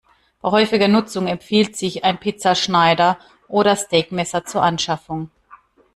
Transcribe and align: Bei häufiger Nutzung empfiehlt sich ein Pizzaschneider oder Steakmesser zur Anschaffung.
Bei 0.41 0.49
häufiger 0.49 0.87
Nutzung 0.87 1.27
empfiehlt 1.27 1.77
sich 1.77 2.03
ein 2.03 2.19
Pizzaschneider 2.19 3.19
oder 3.47 3.75
Steakmesser 3.75 4.45
zur 4.45 4.63
Anschaffung. 4.63 5.29